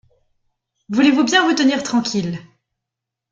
[0.89, 2.39] Voulez-vous bien vous tenir tranquille…